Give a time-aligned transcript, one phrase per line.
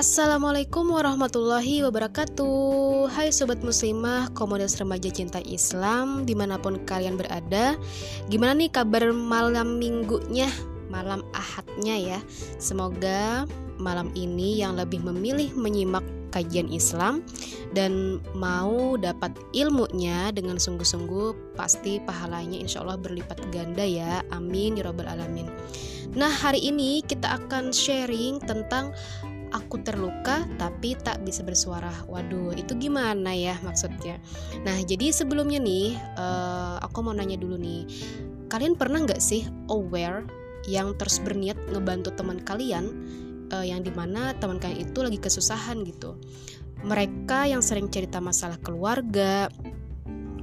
[0.00, 3.12] Assalamualaikum warahmatullahi wabarakatuh.
[3.12, 7.76] Hai Sobat Muslimah, Komunitas Remaja Cinta Islam Di mana pun kalian berada.
[8.32, 10.48] Gimana nih kabar malam minggunya
[10.88, 12.18] Malam ahadnya ya?
[12.56, 13.44] Semoga
[13.76, 17.20] malam ini yang lebih memilih menyimak kajian Islam
[17.76, 24.24] dan mau dapat ilmunya dengan sungguh-sungguh pasti pahalanya insya Allah berlipat ganda ya.
[24.32, 25.50] Amin ya robbal alamin.
[26.10, 28.90] Nah hari ini kita akan sharing tentang
[29.50, 31.92] aku terluka tapi tak bisa bersuara.
[32.06, 34.18] Waduh, itu gimana ya maksudnya?
[34.62, 37.86] Nah, jadi sebelumnya nih, uh, aku mau nanya dulu nih,
[38.50, 40.26] kalian pernah nggak sih aware
[40.68, 42.90] yang terus berniat ngebantu teman kalian,
[43.50, 46.18] uh, yang di mana teman kalian itu lagi kesusahan gitu?
[46.80, 49.52] Mereka yang sering cerita masalah keluarga,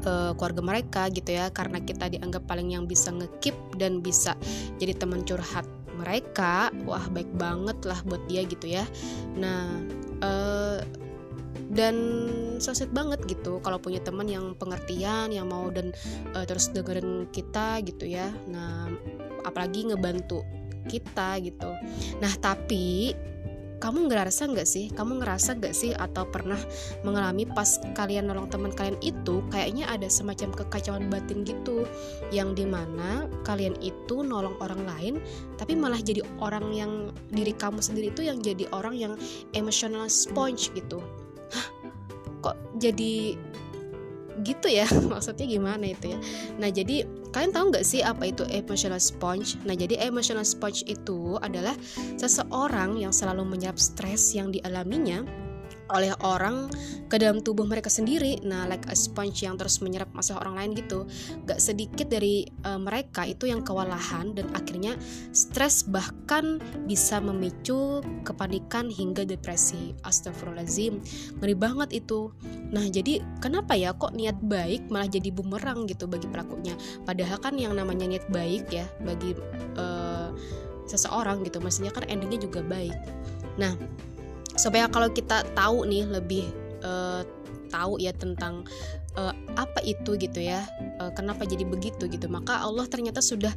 [0.08, 4.38] uh, keluarga mereka gitu ya karena kita dianggap paling yang bisa ngekip dan bisa
[4.80, 5.66] jadi teman curhat
[6.08, 8.88] mereka wah baik banget lah buat dia gitu ya.
[9.36, 9.84] Nah
[10.24, 10.80] uh,
[11.68, 11.96] dan
[12.64, 15.92] soset banget gitu kalau punya teman yang pengertian yang mau dan
[16.32, 18.32] uh, terus dengerin kita gitu ya.
[18.48, 18.88] Nah
[19.44, 20.48] apalagi ngebantu
[20.88, 21.76] kita gitu.
[22.24, 23.12] Nah tapi
[23.78, 24.90] kamu ngerasa nggak sih?
[24.90, 26.58] Kamu ngerasa nggak sih atau pernah
[27.06, 31.86] mengalami pas kalian nolong teman kalian itu kayaknya ada semacam kekacauan batin gitu?
[32.34, 35.14] Yang di mana kalian itu nolong orang lain
[35.62, 36.92] tapi malah jadi orang yang
[37.30, 39.14] diri kamu sendiri itu yang jadi orang yang
[39.54, 40.98] emotional sponge gitu.
[41.54, 41.68] Hah,
[42.42, 43.38] kok jadi
[44.46, 44.86] gitu ya?
[45.12, 46.20] Maksudnya gimana itu ya?
[46.58, 47.06] Nah jadi
[47.36, 49.60] Kalian tahu nggak sih apa itu emotional sponge?
[49.68, 51.76] Nah, jadi emotional sponge itu adalah
[52.16, 55.24] seseorang yang selalu menyerap stres yang dialaminya
[55.92, 56.68] oleh orang
[57.08, 58.44] ke dalam tubuh mereka sendiri.
[58.44, 61.08] Nah, like a sponge yang terus menyerap masalah orang lain gitu.
[61.48, 65.00] Gak sedikit dari uh, mereka itu yang kewalahan dan akhirnya
[65.32, 69.96] stres bahkan bisa memicu kepanikan hingga depresi.
[70.04, 71.00] Astagfirullahaladzim,
[71.40, 72.36] ngeri banget itu.
[72.72, 76.76] Nah, jadi kenapa ya kok niat baik malah jadi bumerang gitu bagi pelakunya?
[77.08, 79.32] Padahal kan yang namanya niat baik ya bagi
[79.80, 80.36] uh,
[80.88, 82.96] seseorang gitu, maksudnya kan endingnya juga baik.
[83.60, 83.76] Nah,
[84.58, 86.46] supaya kalau kita tahu nih lebih
[86.82, 87.22] uh,
[87.70, 88.66] tahu ya tentang
[89.20, 90.64] uh, apa itu gitu ya
[91.00, 93.52] uh, kenapa jadi begitu gitu maka Allah ternyata sudah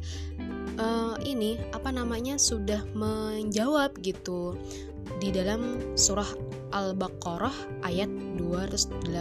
[0.77, 4.55] uh, ini apa namanya sudah menjawab gitu
[5.19, 6.27] di dalam surah
[6.71, 8.07] Al-Baqarah ayat
[8.39, 9.11] 286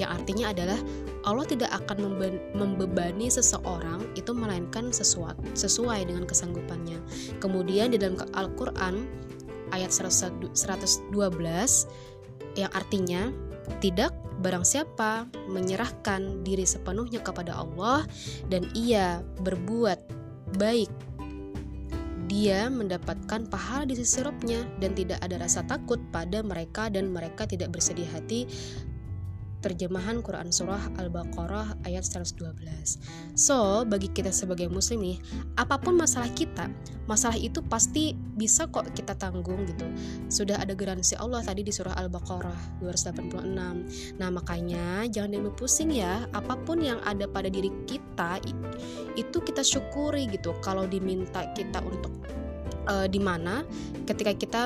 [0.00, 0.80] yang artinya adalah
[1.22, 2.18] Allah tidak akan
[2.56, 6.98] membebani seseorang itu melainkan sesuatu sesuai dengan kesanggupannya.
[7.38, 9.06] Kemudian di dalam Al-Qur'an
[9.72, 10.54] ayat 112
[12.56, 13.32] yang artinya
[13.80, 14.12] tidak
[14.42, 18.04] barang siapa menyerahkan diri sepenuhnya kepada Allah
[18.50, 19.98] dan ia berbuat
[20.58, 20.90] baik
[22.26, 24.24] dia mendapatkan pahala di sisi
[24.80, 28.48] dan tidak ada rasa takut pada mereka dan mereka tidak bersedih hati
[29.62, 32.42] terjemahan Quran Surah Al-Baqarah ayat 112
[33.38, 35.18] So, bagi kita sebagai muslim nih
[35.54, 36.68] Apa pun masalah kita
[37.06, 39.86] Masalah itu pasti bisa kok kita tanggung gitu.
[40.30, 46.26] Sudah ada garansi Allah tadi di surah Al-Baqarah 286 Nah makanya jangan dulu pusing ya
[46.34, 48.42] Apa pun yang ada pada diri kita
[49.14, 50.58] Itu kita syukuri gitu.
[50.58, 52.10] Kalau diminta kita untuk
[52.88, 53.62] uh, di mana
[54.08, 54.62] ketika kita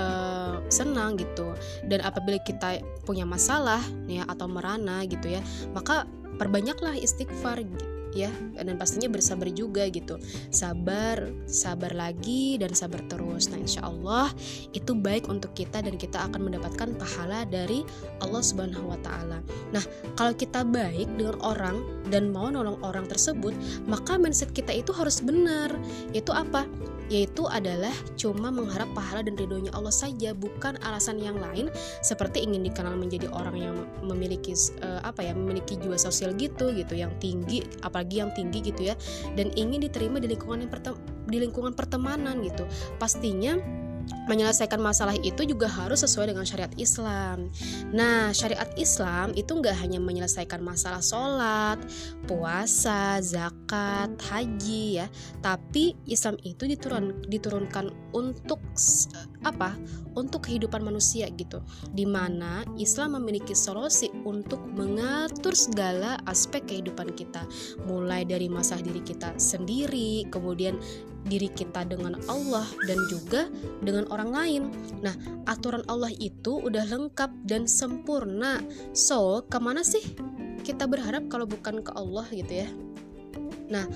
[0.00, 1.52] uh, senang gitu.
[1.84, 5.44] Dan apabila kita punya masalah ya atau merana gitu ya
[5.76, 6.08] maka
[6.40, 7.60] perbanyaklah istighfar
[8.14, 8.30] ya.
[8.58, 10.18] Dan pastinya bersabar juga gitu.
[10.50, 13.50] Sabar sabar lagi dan sabar terus.
[13.50, 14.30] Nah insya Allah
[14.74, 17.86] itu baik untuk kita dan kita akan mendapatkan pahala dari
[18.22, 19.38] Allah Subhanahu Wa Taala.
[19.74, 19.84] Nah
[20.18, 21.76] kalau kita baik dengan orang
[22.10, 23.54] dan mau nolong orang tersebut
[23.86, 25.70] maka mindset kita itu harus benar.
[26.10, 26.66] Itu apa
[27.10, 31.68] yaitu adalah cuma mengharap pahala dan ridhonya Allah saja bukan alasan yang lain
[32.00, 33.76] seperti ingin dikenal menjadi orang yang
[34.06, 38.88] memiliki uh, apa ya memiliki jiwa sosial gitu gitu yang tinggi apalagi yang tinggi gitu
[38.88, 38.94] ya
[39.34, 40.70] dan ingin diterima di lingkungan yang
[41.30, 42.66] di lingkungan pertemanan gitu.
[42.98, 43.56] Pastinya
[44.28, 47.50] menyelesaikan masalah itu juga harus sesuai dengan syariat Islam.
[47.90, 51.78] Nah, syariat Islam itu nggak hanya menyelesaikan masalah sholat,
[52.30, 55.06] puasa, zakat, haji ya,
[55.42, 58.62] tapi Islam itu diturun, diturunkan untuk
[59.46, 59.76] apa?
[60.18, 61.62] Untuk kehidupan manusia gitu,
[61.94, 67.46] di mana Islam memiliki solusi untuk mengatur segala aspek kehidupan kita,
[67.86, 70.76] mulai dari masalah diri kita sendiri, kemudian
[71.28, 73.46] diri kita dengan Allah dan juga
[73.84, 74.62] dengan orang lain.
[75.04, 75.12] Nah,
[75.44, 78.58] aturan Allah itu udah lengkap dan sempurna.
[78.96, 80.02] So, ke mana sih
[80.64, 82.68] kita berharap kalau bukan ke Allah gitu ya?
[83.70, 83.86] Nah,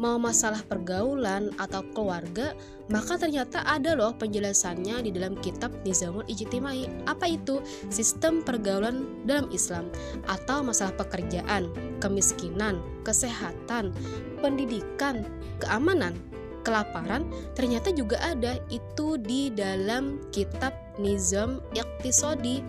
[0.00, 2.56] mau masalah pergaulan atau keluarga,
[2.88, 7.08] maka ternyata ada loh penjelasannya di dalam kitab Nizamul Ijtimai.
[7.08, 7.60] Apa itu?
[7.88, 9.88] Sistem pergaulan dalam Islam
[10.28, 11.68] atau masalah pekerjaan,
[12.00, 13.92] kemiskinan, kesehatan,
[14.40, 15.24] pendidikan,
[15.62, 16.16] keamanan,
[16.62, 17.26] kelaparan
[17.58, 22.62] ternyata juga ada itu di dalam kitab Nizam Iqtisodi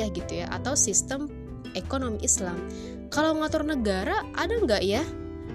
[0.00, 1.28] ya gitu ya atau sistem
[1.76, 2.56] ekonomi Islam
[3.12, 5.04] kalau ngatur negara ada nggak ya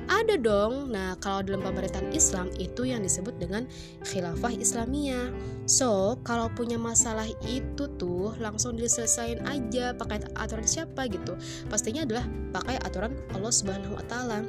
[0.08, 0.92] ada dong.
[0.94, 3.66] Nah, kalau dalam pemerintahan Islam itu yang disebut dengan
[4.06, 5.32] khilafah Islamiyah.
[5.66, 11.38] So, kalau punya masalah itu tuh langsung diselesain aja pakai aturan siapa gitu.
[11.68, 14.40] Pastinya adalah pakai aturan Allah Subhanahu wa taala.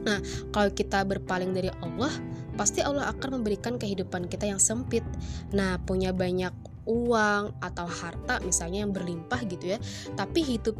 [0.00, 0.18] Nah,
[0.54, 2.12] kalau kita berpaling dari Allah,
[2.56, 5.04] pasti Allah akan memberikan kehidupan kita yang sempit.
[5.52, 6.52] Nah, punya banyak
[6.88, 9.78] uang atau harta misalnya yang berlimpah gitu ya,
[10.16, 10.74] tapi hidup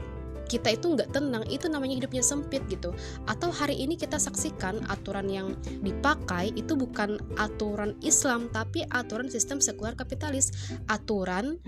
[0.50, 2.90] kita itu nggak tenang itu namanya hidupnya sempit gitu
[3.30, 5.54] atau hari ini kita saksikan aturan yang
[5.86, 10.50] dipakai itu bukan aturan Islam tapi aturan sistem sekuler kapitalis
[10.90, 11.62] aturan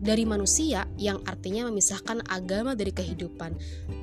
[0.00, 3.52] dari manusia yang artinya memisahkan agama dari kehidupan.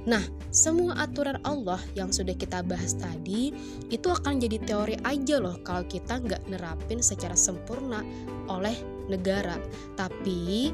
[0.06, 0.22] Nah,
[0.54, 3.50] semua aturan Allah yang sudah kita bahas tadi
[3.90, 8.06] itu akan jadi teori aja loh kalau kita nggak nerapin secara sempurna
[8.46, 8.78] oleh
[9.10, 9.58] negara.
[9.98, 10.70] Tapi,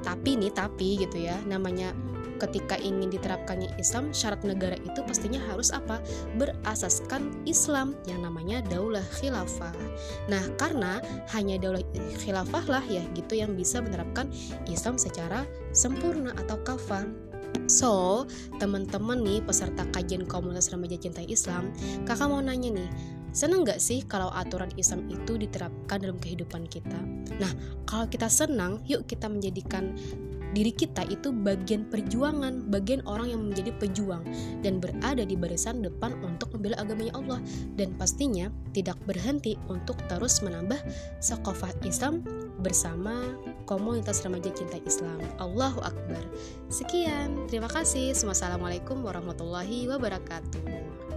[0.00, 1.92] tapi nih tapi gitu ya, namanya
[2.38, 6.00] ketika ingin diterapkannya Islam, syarat negara itu pastinya harus apa?
[6.38, 9.74] Berasaskan Islam yang namanya daulah khilafah.
[10.26, 10.98] Nah, karena
[11.34, 11.82] hanya daulah
[12.22, 14.30] khilafah lah ya gitu yang bisa menerapkan
[14.70, 17.06] Islam secara sempurna atau kafah.
[17.70, 18.24] So,
[18.58, 21.70] teman-teman nih peserta kajian komunitas remaja cinta Islam,
[22.04, 22.90] kakak mau nanya nih,
[23.32, 26.98] seneng gak sih kalau aturan Islam itu diterapkan dalam kehidupan kita?
[27.40, 27.52] Nah,
[27.88, 29.96] kalau kita senang, yuk kita menjadikan
[30.54, 34.22] diri kita itu bagian perjuangan, bagian orang yang menjadi pejuang
[34.62, 37.42] dan berada di barisan depan untuk membela agamanya Allah
[37.74, 40.78] dan pastinya tidak berhenti untuk terus menambah
[41.18, 42.22] sekofah Islam
[42.62, 43.34] bersama
[43.66, 45.18] komunitas remaja cinta Islam.
[45.42, 46.22] Allahu Akbar.
[46.70, 48.14] Sekian, terima kasih.
[48.14, 51.13] Wassalamualaikum warahmatullahi wabarakatuh.